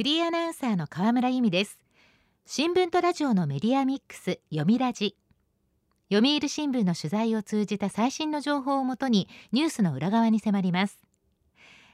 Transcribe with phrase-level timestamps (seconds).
[0.00, 1.78] フリーアナウンサーの河村由美です。
[2.46, 5.14] 新聞とラジオのメディアミックス読みラジ。
[6.10, 10.98] 読売新聞の取材を通じた最新の情報をもとにニュースの裏側に迫ります。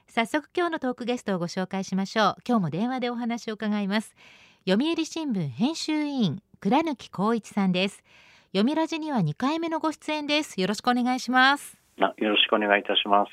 [0.07, 2.43] 早速今日のトークゲストをご紹介しましょう。
[2.47, 4.15] 今日も電話でお話を伺います。
[4.69, 8.05] 読売新聞編集委員倉貫光一さんです。
[8.53, 10.61] 読みラジには2回目のご出演です。
[10.61, 11.77] よろしくお願いします。
[12.19, 13.31] よろしくお願いいたします。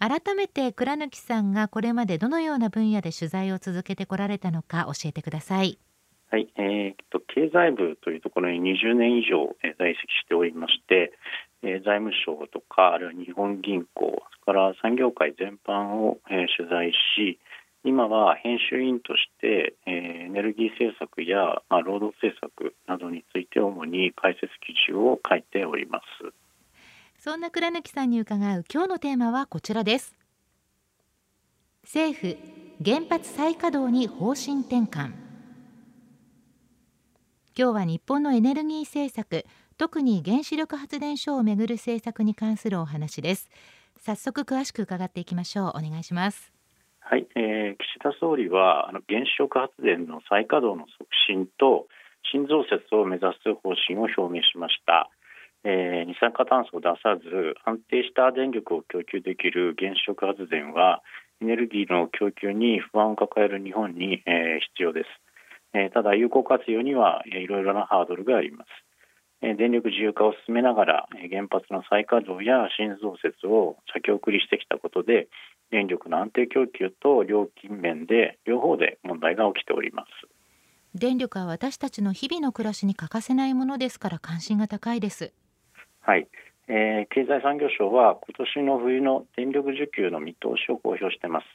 [0.00, 5.78] 改めて倉貫さんがこれまでどのような分野で取材を続けてこられたのか教えてください。
[6.30, 11.12] はい、えー、と経済部というところに20年以上、えー、在籍しておりまして、
[11.62, 17.38] えー、財務省とかあるいは日本銀行それから産業界全般を、えー、取材し
[17.84, 19.92] 今は編集員として、えー、
[20.26, 26.32] エネルギー政策や、まあ、労働政策などについて主に解説記事を書いております。
[27.22, 30.16] そんな倉貫さんに伺う今日のテーマはこちらです。
[31.82, 32.38] 政府
[32.82, 35.12] 原発再稼働に方針転換。
[37.54, 39.44] 今日は日本のエネルギー政策
[39.76, 43.50] 特に原子力発電所をめぐる政策に関するお話です。
[43.98, 45.68] 早速詳しく伺っていきましょう。
[45.68, 46.54] お願いします。
[47.00, 51.86] はい、えー、岸田総理はあの原子力発電の再稼働の促進と
[52.32, 55.10] 新増設を目指す方針を表明しました、
[55.64, 61.02] えー、二酸化炭素を出さず安定した電力を供給できる原子力発電は
[61.42, 65.06] エネルギーの供給に不安を抱える日本に、えー、必要です、
[65.74, 68.68] えー、ただ有効活用にはいろいろなハードルがあります。
[69.42, 75.28] 電力自由化を進めながら原発の再稼働や新増設を先送りしてきたことで
[75.70, 80.08] 電力の安定供給と料金面で両方で問題が起きております。
[80.94, 85.32] 電力は私たちの日々の暮らしに欠かせないものですから関心が高いです。
[86.10, 86.26] はい、
[86.66, 91.46] えー、経済産業省は今年の冬の電力需給の見通しを公表しています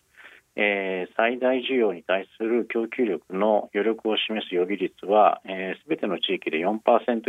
[0.58, 5.50] えー、最大需要に対する供給力の余力を示す予備率はす
[5.90, 6.80] べ、えー、ての地域で4%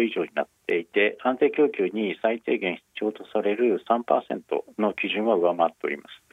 [0.02, 4.40] 以上になっていて安定供給に最低限必要とされる3%
[4.78, 6.25] の基準は上回っております。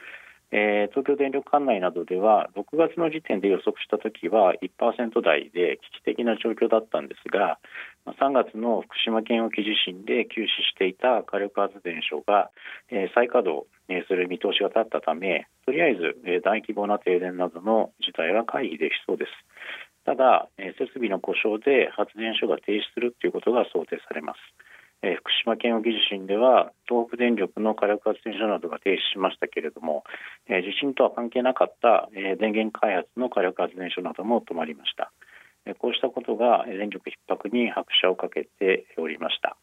[0.53, 7.58] えー、東京電力管内などでは6月の時点で予測したときは1%台で危機的な状況だったんですが
[8.06, 12.52] 3月の福島県沖地震で休止していた火力発電所が、
[12.94, 13.66] えー、再稼働
[14.06, 19.31] する見通しが立ったためとりあえず、えー、大規模な停電などの事態は回避できそうです。
[20.06, 24.38] ただ、えー、設備の故障で発電所が停止するということが想定されます。
[25.03, 30.06] え福島県沖地震では東北電力の火力発電所などが停止しましたけれども、
[30.47, 35.12] え地震とは関係なかった、え電源開発の火力発電所なども止まりました。
[35.66, 39.58] えこうしたことが電力逼迫に拍車をかけておりました。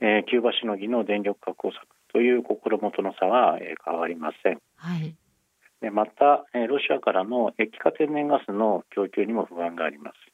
[0.00, 4.60] えキューバしのぎの電力確保策という心もとの差は、え変わりません。
[4.76, 5.16] はい
[5.80, 10.31] でまた、えロシアからの液化天然ガスの供給にも不安があります。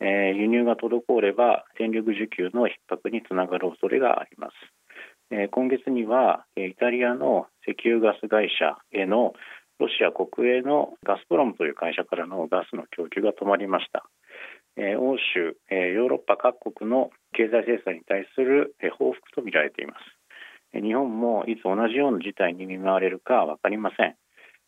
[0.00, 4.52] えー、輸入が滞れば電力需給の逼迫につながる恐れがあります、
[5.30, 9.32] えー、今月にはイタリアの石油ガス会社への
[9.78, 14.04] ロシア国営のガスプロムという会社からのガスの供給が止まりました、
[14.76, 20.18] えー、欧州、えヨーロッパ各国の経済制裁に対する、え報復とみられています。
[20.72, 24.16] 日本もいつ同じような事態に見舞われるか分かりません。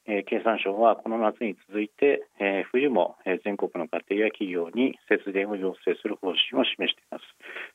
[0.06, 7.24] えー、経産省はこの夏に続いて、えー、冬も、えー、全国の家庭や企業に節電を要請する方針を示しています。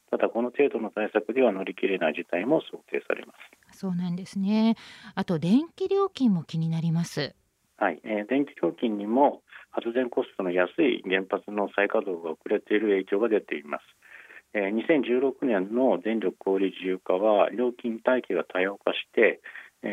[0.09, 3.33] ただこの程度の対策では乗り切れない事態も想定されま
[3.71, 3.77] す。
[3.77, 4.75] そうなんですね。
[5.13, 7.35] あと電気料金も気になります。
[7.77, 13.83] はい、えー、電気料金にも発電コストの安い原発の再稼働が遅れている影響が出ています。
[14.55, 19.41] えー、2016年の電力小売自由化は料金体系が多様化して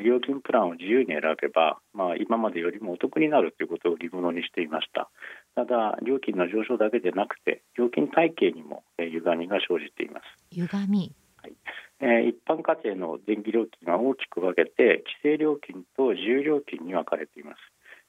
[0.01, 5.11] 料金プランを自由に選べば、まあ、今までよりもお得になるということを理物にしていました。
[5.55, 10.25] ただ料金の上昇だけでなくて料金体系にも歪みが生じています。
[10.51, 11.13] 歪み。
[11.37, 11.53] はい。
[12.01, 17.59] えー、一般家庭の電気料金は大きく分けて規制料金と自由料金に分かれています。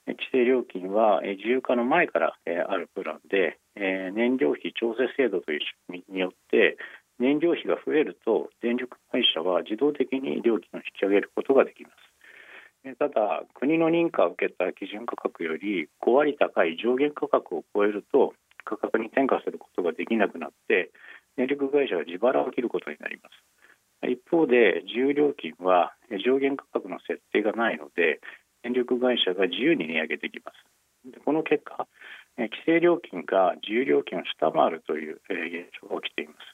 [0.06, 2.36] 規制料金は自由化の前から
[2.68, 6.78] あるプランで燃料費調整制度という仕組みによって
[7.20, 12.96] 燃料費が増えると電力会社は自動的に料金を引き上げることができます。
[13.00, 18.34] ただ国の認可を受けた基準価格より5割高い上限価格を超えると
[18.66, 20.92] 価格に転嫁することができなくなって
[21.38, 24.10] 電力会社は自腹を切ることになります。
[24.10, 25.94] 一方で自由料金は
[26.26, 28.20] 上限価格の設定がないので
[28.64, 31.10] 電力会社が自由に値上げできます。
[31.10, 31.88] でこの結果
[32.38, 36.53] 規制料金が自由料金を下回るという現象が起きています。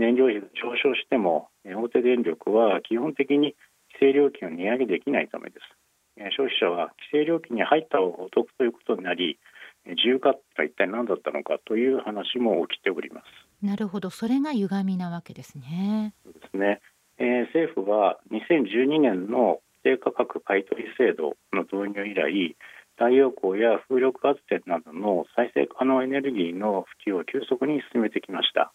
[0.00, 3.54] 燃料費が上昇しても大手電力は基本的に
[4.00, 9.38] 規制料金を値上げできないためです消費者は規制料金に入った方がお得ということになり
[9.86, 13.26] 自由化は一体何だったのかという話も起きております。
[13.64, 16.14] なるほど、それが歪みなわけですね。
[16.24, 16.80] そうですね。
[17.18, 22.56] えー、政府は2012年の低価格買取制度の導入以来、
[22.96, 28.72] 太陽光や風力発電などの再生可能エネルギーの普及を急速に進めてきました。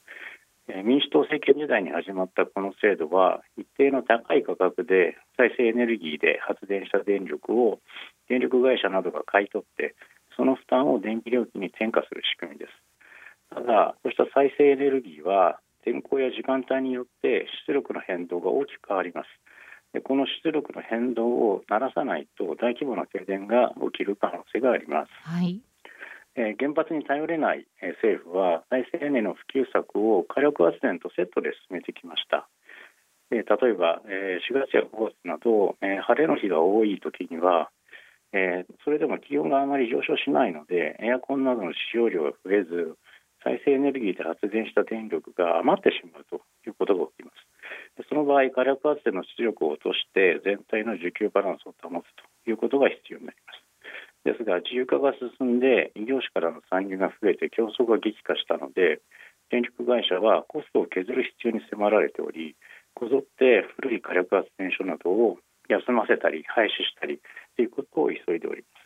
[0.68, 7.80] 民主党政権時代に始まったこの制度は一定の高い価格で再生エネルギーで発電した電力を
[8.30, 9.94] 電力会社などが買い取って
[10.36, 12.72] その負担を電気料金に転嫁する仕組みです。
[13.54, 19.28] ただこうした再生エネルギーは天候や時間帯によって出力の変動が大きく変わります。
[19.94, 25.62] でこの出力の変動をならさないと大規模な停電が起きる可能性があります、はい。
[26.36, 32.48] え、原発に頼れない、え、政府は再生エネの普及策を火力発電とセットで進めてきました。
[33.32, 37.72] えー、例えば、えー、4月や5月など、え、晴れの日が多い時には、
[38.34, 42.98] え、それでも気温があまり上昇しないのでエアコンなどの使用量が増えず
[43.44, 48.10] 再生エネルギーで発電した電力が余ってしまうということが起きます。
[48.10, 52.04] その場合、火力発電の出力を落として全体の需給バランスを保つ
[52.44, 53.65] ということが必要になります。
[54.26, 59.00] ですが自由化が進んで異業種からの参入が増えて競争が激化したので
[59.54, 62.58] 電力会社はコストを削る必要に迫られており
[62.96, 65.38] こぞって古い火力発電所などを
[65.70, 67.22] 休ませたり廃止したり
[67.56, 68.86] ということを急いでおります。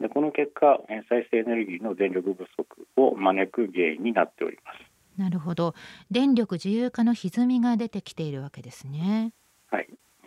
[0.00, 5.20] でこの結果再生エネルギーの電力不足を招く原因になっております。
[5.20, 5.74] なるほど。
[6.10, 9.32] 電力自由化の歪みが出てきているわけですね。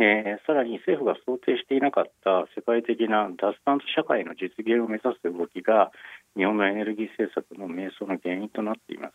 [0.01, 5.91] えー、さらに政府が想定していなかった世界的な脱炭素社会の実現を目指す動きが
[6.35, 9.13] 日本のエネルギー政策の迷走の原因となっています。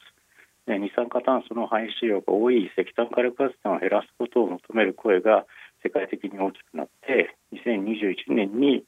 [0.70, 5.46] 二酸化炭素の排出量が多い石炭火力発電を減らすことを求める声が
[5.82, 8.84] 世界的に大きくなって2021年に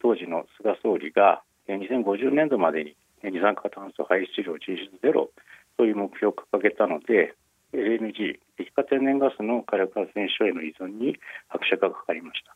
[0.00, 5.30] 当時の菅総理が2050年度までに二酸化炭素排出量実質ゼロ
[5.76, 7.34] という目標を掲げたので
[7.72, 11.16] LNG 液化天然ガスの火力発電所への依存に
[11.48, 12.54] 拍車がかかりました。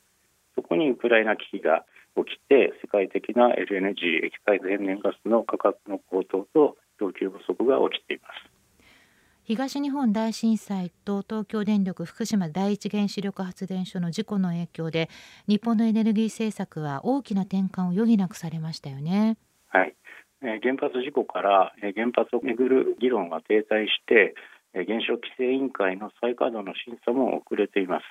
[0.55, 1.85] そこにウクライナ危機が
[2.17, 8.57] 起きて世界的な LNG 液化天然ガスの価格の高騰と供給不足が起きています。
[9.45, 15.09] 東日本大震災と東京電力福島第一原子力発電所の事故の影響で
[15.47, 19.37] 日本のエネルギー政策は大きな転換を余儀なくされましたよね。
[19.69, 19.95] はい、
[20.41, 24.35] 原発事故から原発をめぐる議論が停滞して
[24.85, 28.05] 原子力規制委員会の再稼働の審査も遅れています。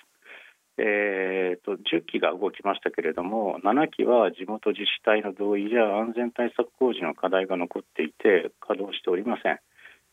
[0.77, 9.59] えーと、10機が動きましたけれども7機は地元自治体の同意や安全対策工事の課題が残っていて稼働しておりません、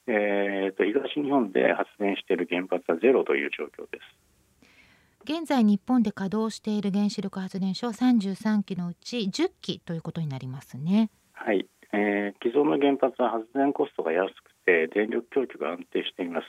[0.06, 4.32] えーと、東日本で発電している原発はゼロという状況です。
[5.25, 11.10] 現在日本で稼働している原子力発電所33基のうち10基ということになりますね。
[11.32, 16.47] はい、えー、既存の原発は発電コストが安くて電力供給が安定しています。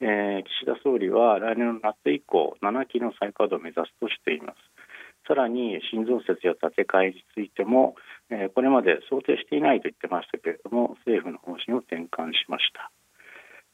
[0.00, 4.58] えー、岸田総理は来年の夏以降7基の再稼働を目指すとしています。
[5.26, 7.96] さらに新増設や建て替えについても、
[8.30, 12.90] えー、これまで想定していないと言ってましたけれども政府の方針を転換しました。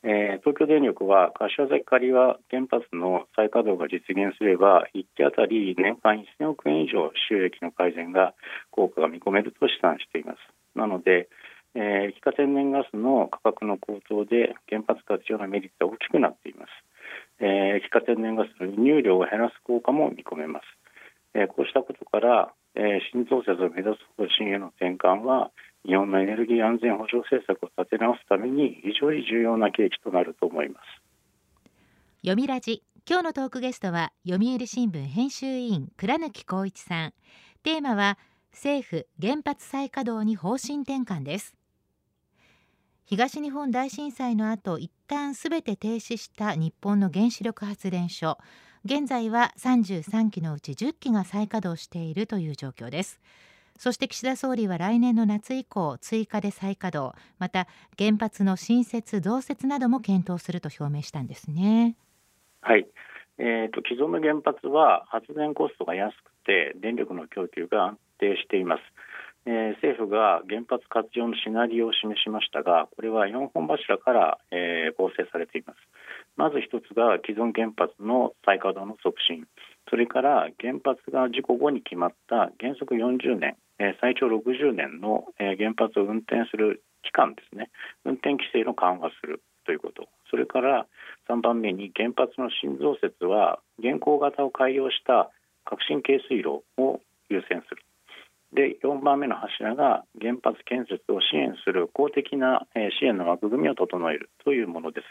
[0.05, 8.35] えー、東京電力は柏崎刈羽原発の再稼働が実現すれば1機当たり年間1000億円以上収益の改善が
[8.71, 10.39] 効果が見込めると試算しています。
[10.75, 11.29] なので、
[11.75, 16.71] えー、液化天然ガスの価格の高騰で原発活用のメリットは大きくなっています、
[17.41, 20.65] えー、液化天然ガスの輸入量を減らす効果も見込めます、
[21.35, 25.51] えー、こうしたことから、えー、新増設を目指す方針への転換は
[25.85, 31.03] 日本のエネルギー安全保障政策を立て直すために非常に重要な契機となると思います。
[32.23, 32.85] 読みラジ。
[33.05, 37.15] 今日のトークゲストは読売新聞編集委員倉貫光一さん。
[37.65, 38.17] テーマは
[38.53, 41.57] 政府原発再稼働に方針転換です。
[43.13, 48.39] 東日本大震災の後一旦すべて停止した日本の原子力発電所。
[48.87, 53.21] 現在は33基のうち10基が再稼働しているという状況です。
[53.79, 57.15] そして岸田総理は来年の夏以降追加で再稼働。
[57.39, 61.97] また原発の新設増設なども検討すると表明したんですね。
[62.63, 62.87] はい。
[63.37, 68.83] えーと、と既存の原発は発電コストが安くて電力の供給が安定しています。
[69.45, 75.77] えー、政府が原発活用のシナリオを示しましたがこれは4本柱から、えー、構成されています。
[76.37, 79.47] まず一つが既存原発の再稼働の促進。
[79.91, 87.69] それから原発が事故後に決まった原則40年、えー、最長60年の、え、原発を運転する期間ですね。
[88.05, 90.09] 運転規制の緩和するということ。
[90.31, 90.87] それから
[91.29, 95.31] 3番目に原発の新増設は現行型を改良した
[95.65, 97.83] 革新軽水炉を優先する。
[98.53, 102.67] で4番目の柱が原発建設を支援する公的な
[103.01, 105.07] 支援の枠組みを整えるというものです。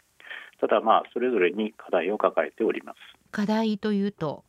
[0.60, 2.98] ただまあそれぞれに課題を抱えております。
[3.32, 4.44] 課題というと？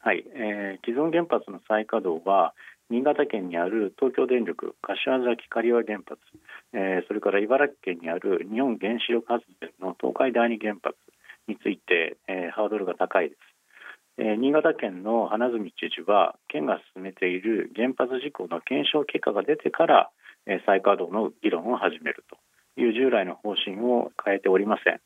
[0.00, 2.54] はい、えー、既存原発の再稼働は
[2.90, 6.20] 新潟県にある東京電力柏崎刈羽原発、
[6.72, 10.96] えー、それから茨城県にある日本原子力発電の東海第二原発
[11.48, 13.57] について、えー、ハードルが高いです
[14.18, 20.10] え新潟県の花角知事は県が進めている原発事故の検証結果が出てから、
[20.46, 22.36] え再稼働の議論を始めると
[22.80, 25.00] いう従来の方針を変えておりません。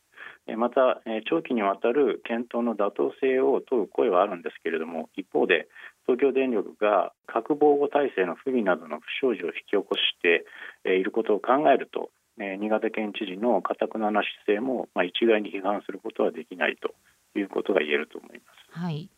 [0.57, 5.69] また長期にわたる検討の妥当性を問う声はあるんですけれども一方で
[6.05, 10.45] 東京電力が核防護体制の不備などの不祥事を引き起こして
[10.85, 16.93] いることを考えると新潟県知事のかたくなな姿勢も一概に批判することはできないと
[17.39, 18.62] いうことが言えると思います。
[18.73, 19.11] はい、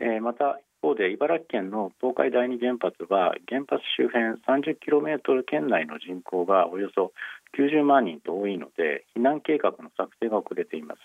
[0.00, 7.12] えー、また一方で茨城県の東海第二原発は原発周辺 30km 圏内の人口がおよそ
[7.56, 10.98] 90万人と多いので避難計画の策定が遅れています、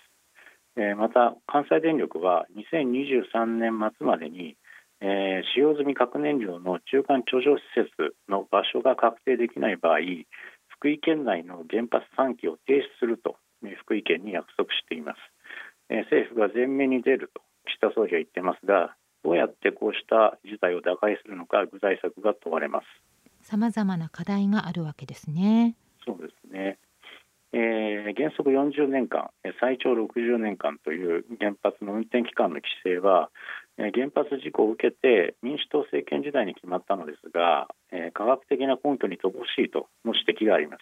[0.76, 4.56] えー、また関西電力は2023年末までに、
[5.00, 9.98] えー、使用済み核燃料の中間貯蔵施設の場所が確定できない場合
[10.66, 13.36] 福井県内の原発3基を停止すると
[13.84, 15.18] 福井県に約束しています。
[15.90, 17.42] え政府が前面に出ると
[17.78, 22.86] 岸田総理は言ってますがどうやってこうした事態を打開するのか具体策が問われます。
[23.42, 25.76] さまざまな課題があるわけですね。
[26.04, 26.78] そうですね、
[27.52, 33.30] えー、原則40年間最長60年間という原発の運転期間の規制は
[33.76, 40.80] 原発事故を受けて民主党政権時代に決まったのですが、えー、科学的な根拠に乏しいとの指摘があります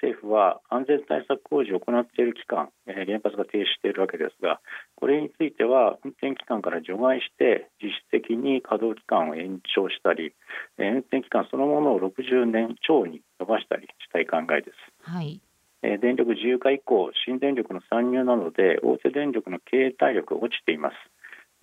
[0.00, 4.60] 政府は安全対策工事を行っている期間、え原発が停止しているわけですが
[4.94, 10.32] これについては運転期間から除外して実質的に稼働期間を延長したり、
[10.78, 14.76] え運転期間そのものを60年超に伸ばしたりしたい考えです。
[15.02, 15.40] はい
[15.82, 20.94] え電力自由化以降新電力の参入などで大手電力の経営体力が落ちています。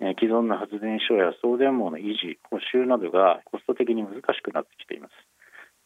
[0.00, 5.12] え既存の発電所や送電網の維持補修などがコスト的に難しくなってきています。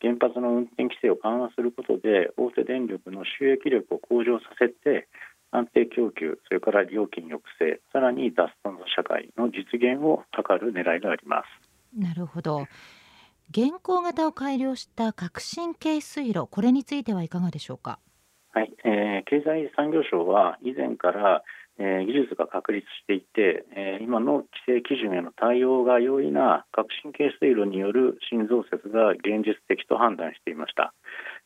[0.01, 5.09] 原発の運転規制を緩和することで大手電力の収益力を向上させて
[5.51, 11.99] 安定供給それから料金抑制さらに脱炭素社会の実現を図る狙いがあります。
[11.99, 12.67] なるほど。
[13.51, 17.99] 現行型を改良した革新系水路これについてはいかがでしょうか？
[18.53, 21.43] はい、えー、経済産業省は以前から
[21.81, 30.93] えー、技術が確立していて、えー、今の規制基準への対応が容易な革新系水路による新増設が現実的と判断していました。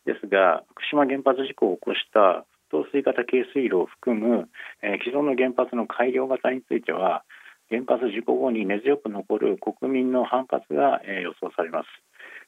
[0.04, 4.50] ですが福島原発事故を起こした沸騰水型系水路を含む、
[4.82, 7.22] えー、既存の原発の改良型については
[7.70, 11.86] 原発事故後に根強く残る国民の反発が、え予想されます。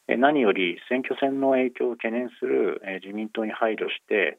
[0.09, 4.39] 何より選挙戦の影響を懸念する自民党に配慮して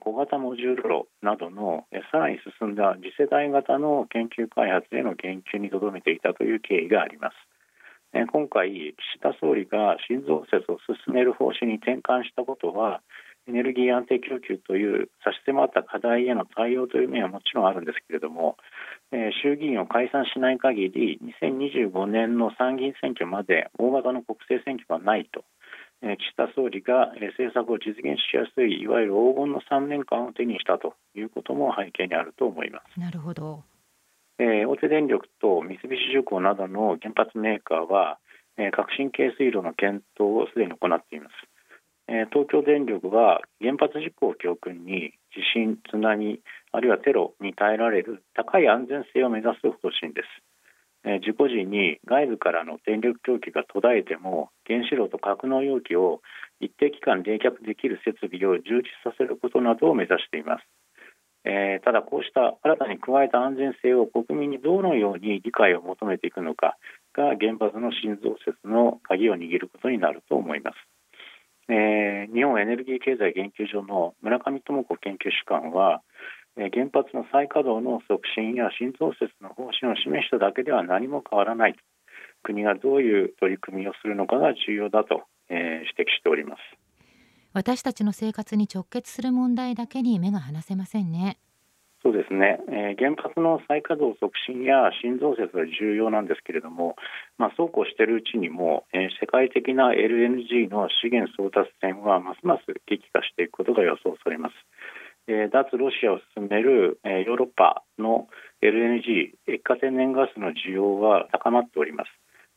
[0.00, 7.34] 小型モジュール炉などのさらに進んだ次世代型の研究開発への言及にとどめていたという経緯があります。
[8.32, 13.02] 今回、岸田総理が新増設を進める方針に転換したことは
[13.48, 18.56] エネルギー安定供給という差し迫った課題への対応という面はもちろんあるんですけれども、
[19.42, 25.44] 衆議院を解散しない限り2025年の参議院選挙まで大型の国政選挙はないと
[26.02, 33.00] 岸田総理が政策を実現しやすいいわゆる黄金の3年間を手にしたということも背景にあると思います。
[33.00, 33.64] なるほど。
[34.38, 38.18] えー、大手電力と三菱重工などの原発メーカーは、
[38.58, 41.32] えー、革新系水路の検討をすでに行っています、
[42.08, 46.40] えー、東京電力は原発事故を教訓に地震、津波
[46.72, 50.28] あるいはテロに耐えられる高い安全性を目指す方針です
[51.06, 56.20] 事故時に外部からの電力供給が途絶えても原子炉と格納容器を
[56.60, 60.66] 一定期間冷却できる設備を充実させることなどを目指しています、
[61.44, 66.76] えー、ただこうした新たに加えた安全性を国民にどのように理解を求めていくのか
[67.14, 70.74] が原発の新増設の鍵を握ることになると思います、
[71.70, 76.02] えー、日本エネルギー経済研究所の村上智子研究主幹は
[76.56, 81.80] 原発の再稼働の促進や新増設の方針を示しただけでは何も変わらないと。
[82.42, 86.60] 国がどういう取り組みをするのかが重要だと、えー、指摘しております。
[87.52, 91.38] 私たちの生活に直結する問題だけに目が離せませんね。
[92.02, 96.94] そうですね、えー、原発の再稼働促進や新増設は重要なんですけれども、
[97.36, 104.54] まあ、そうこうしているうちにも、えー、世界的な LNG の資源争奪戦はますます激化していくことが予想されます。
[105.28, 108.28] え脱ロシアを進める、えヨーロッパの
[108.62, 112.08] LNG 液化天然ガスの需要は高まっております。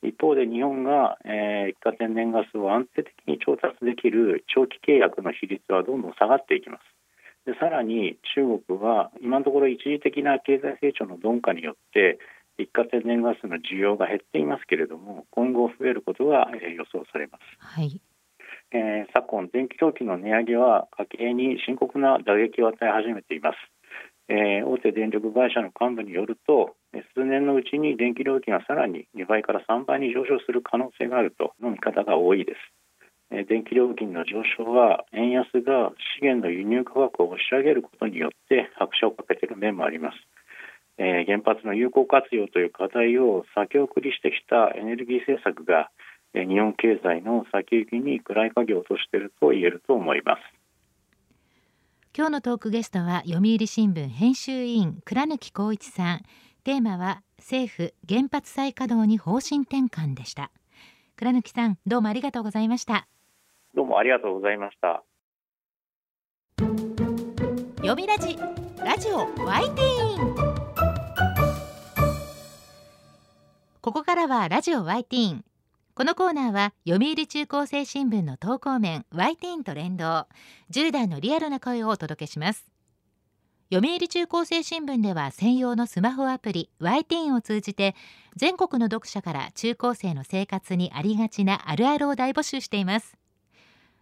[0.02, 6.82] 一方で日本が、えー、液化天然ガスを安定的に調達できる長期契約の比率はどんどん下がっていきます。
[7.46, 12.20] でさらに中国は今のところ一時的な経済成長の鈍化によって
[12.58, 17.44] 液化天然ガスの需要が減っていますけれども今後増えることが、予想されます。
[17.60, 18.02] はい
[18.72, 23.58] えー、昨今電気料金の値上げは家計に深刻な打撃を与え始めています。
[24.30, 26.76] えー、大手電力会社の幹部によると
[27.16, 32.58] 数年のうちに電気料金はさらに2倍から3倍に上昇する可能性があるとの見方が多いです。
[33.32, 40.18] えー、電気料金の上昇は円安が資源の輸入価格を押し上げることによって拍車をかけている面もあります。
[41.00, 45.90] えー、原発の有効活用という課題を先送りしてきたエネルギー政策が、
[46.34, 50.42] 日本経済の先行きに暗い影を落としていると言えると思います。
[52.16, 56.22] 今日のトークゲストは読売新聞編集委員倉貫光一さん。
[56.64, 60.52] テーマは政府原発再稼働に方針転換でした。
[61.16, 63.08] 倉貫さんどうもありがとうございました。
[63.74, 65.04] どうもありがとうございました。
[67.78, 68.38] 読みラジ
[68.84, 70.50] ラジオワイティーン。
[73.82, 75.46] ここからはラジオワイティーン
[76.00, 80.28] このコーナーは読売中高生新聞の投稿面 y ティーンと連動
[80.72, 82.72] 10代のリアルな声をお届けします。
[83.70, 87.98] 読売中高生新聞では専用のスマホアプリ y ティーンを通じて
[88.38, 93.18] 全国の読者から中高生の生活にありがちなあるあるを大募集しています。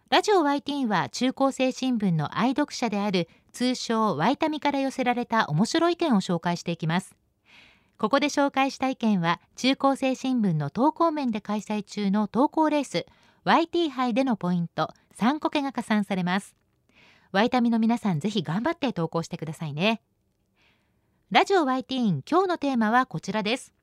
[0.08, 7.17] ラジオ y ティーンは中高生新聞の愛読者である通称ワイタミから寄せられた面白い意見を紹介していきます。
[7.98, 13.06] ここで紹介した意見は中高生新聞の投稿面で開催中の投稿レース
[13.44, 16.54] YT 杯でのポイント3個けが加算されます。
[17.32, 20.00] ワイタミの皆さんぜひ頑張って投稿してくださいね。
[21.32, 23.74] ラジオ YT 今日のテーマはこちらです。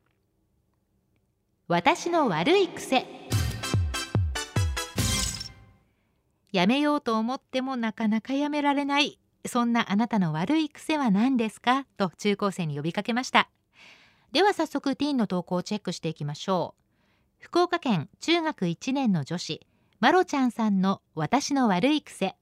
[1.68, 3.06] 私の悪い癖。
[6.54, 9.20] やめようと思ってもなかなかやめられない。
[9.46, 11.86] そんなあなたの悪い癖は何ですか？
[11.98, 13.50] と中高生に呼びかけました。
[14.36, 16.82] では早速ティーンの投稿をチェックしていきましょう。
[17.40, 19.66] 福岡県中学1年の女子
[20.02, 22.36] まろちゃんさんの私の悪い癖。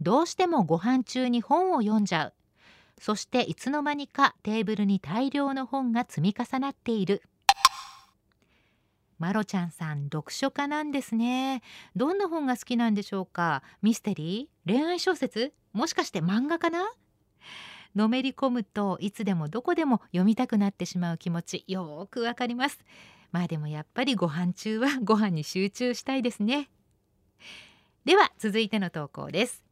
[0.00, 2.34] どうしてもご飯中に本を読んじゃう。
[3.00, 7.22] そしていつの間にかテーブルに大量の本が積み重なっている。
[9.20, 11.62] まろちゃんさん読書家なんですね。
[11.94, 13.62] どんな本が好きなんでしょうか？
[13.80, 14.72] ミステリー？
[14.72, 15.52] 恋愛小説？
[15.72, 16.90] もしかして漫画かな？
[17.94, 22.78] のめり込むといつでもどこでも読みたくなってしまう気持ちよくわかります。
[23.30, 26.70] まあでもやっぱりご飯中は ご飯に集中したいですね。
[28.04, 29.64] では続いての投稿です。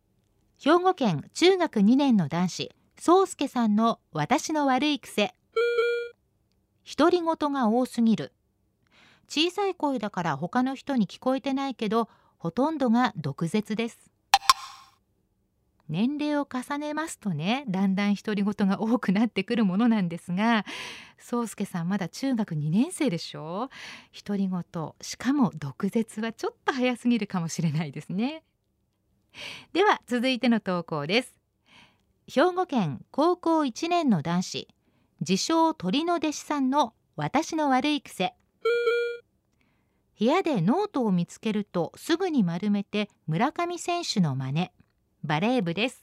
[0.59, 5.35] 兵庫県中学2年の男子宗介さんの私の悪い癖。
[6.98, 8.33] 独り言が多すぎる。
[9.28, 14.09] 小さい声だから他の人に聞こえてないけどほとんどが毒舌です。
[15.90, 20.64] 年齢を重ねますとねだんだん独り言が多くなってくるものなんですが
[21.18, 23.68] 宗介さんまだ中学2年生でしょ？
[24.24, 24.62] 独り言
[25.00, 28.42] しかも毒舌はちょっと早すぎるかもしれないですね。
[29.72, 31.35] では続いての投稿です。
[32.26, 34.68] 兵庫県高校1年の男子
[35.20, 38.35] 自称鳥の弟子さんの私の悪い癖。
[40.18, 44.70] 部屋でノートを見つけるとすぐに丸めて村上選手の真似。
[45.24, 46.02] バレー部です。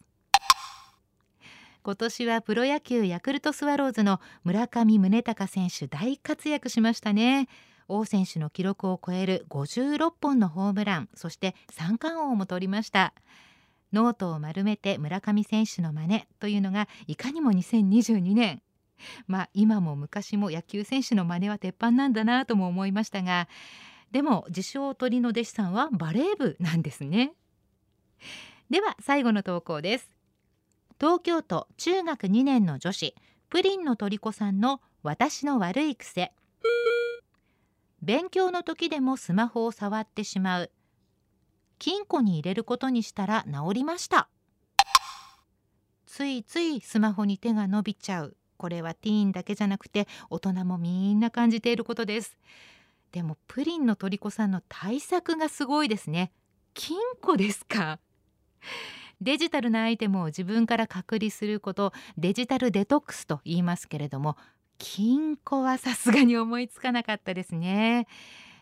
[1.84, 7.48] 今年はプロ野球ヤクルトスワローズの村上宗隆選手大活躍しましたね。
[7.88, 13.14] 王選手の記録を超える56本のホームランそして三冠王も取りました。
[13.94, 18.62] ノートを丸めて村上選手の真似というのがいかにも2022年。
[19.28, 23.48] まあ今も昔も野球選手の真似は鉄板なんだなとも思いましたが
[24.12, 27.34] でも自称鳥の弟子さんはバレー部なんですね。
[28.70, 30.12] では最後の投稿です。
[31.00, 33.16] 東京都中学2年の女子
[33.50, 36.34] プリンの虜さんの私の悪い癖。
[38.02, 40.72] 勉強の時でもスマホを触ってしまう。
[41.80, 44.28] 金庫に入れることにしたら治りました。
[46.06, 48.36] ついついスマホに手が伸びちゃう。
[48.58, 52.38] これはティーンだけじゃなくて大人もみんな感じていることです。
[53.14, 56.34] でもプリンの虜さんの対策がすごいですね。
[56.74, 58.00] 金庫ですか？
[59.22, 64.38] デジタルなアイテムを自分から隔離することデジタルデトックスと言いますけれども
[64.78, 68.08] 金庫はさすがに思いつかなかったですね。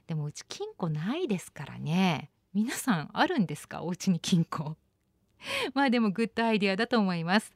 [0.08, 2.32] でもうち金庫ないですからね。
[2.54, 3.84] 皆さんあるんですか？
[3.84, 4.78] お家に金庫。
[5.74, 7.54] まあでもグッドアイデアだと思います。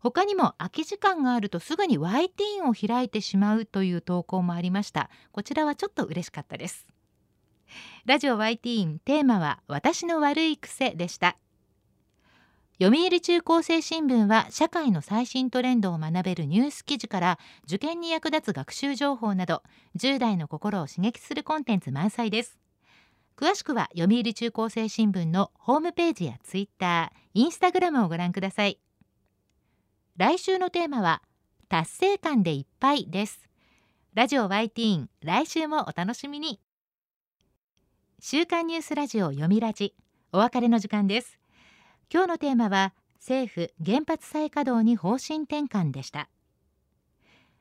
[0.00, 5.10] 他にも空き時間があるとすぐに Y ティーンを開いてしまうという投稿もありました。
[5.32, 6.86] こちらはちょっと嬉しかったです。
[8.06, 11.36] ラジオ Y ティーンテーマは私の悪い癖でした。
[12.80, 19.64] 読売中高生新聞は社会の最新トレンドを学べるニュース記事から受験に役立つ学習情報など
[19.96, 22.56] 10代の心を刺激するコンテンツ満載です。
[23.36, 28.78] 詳しくは読売中高生新聞のホームページやツイッター、インスタグラムをご覧ください。
[30.16, 31.22] 来週のテーマは
[31.68, 33.48] 達成感でいっぱいです。
[34.14, 36.60] ラジオ Y ティーン来週もお楽しみに。
[38.20, 39.96] 週刊ニュースラジオ読みラジ
[40.30, 41.40] お別れの時間です。
[42.10, 46.28] 今日のテーマは政府原発再稼働に方針転換でした。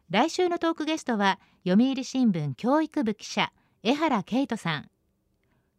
[0.10, 3.52] 来週のトークゲストは読売新聞教育部記者
[3.84, 4.90] 江原圭人さん。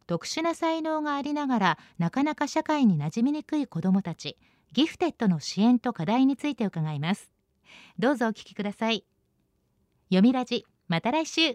[0.05, 4.37] 特殊な才能がありながらなかなか社会に馴染みにくい子どもたち
[4.73, 7.31] ギフテッドの支援と課題について伺います。
[7.97, 9.03] どうぞお聞きください。
[10.09, 11.53] 読みラジまた来週。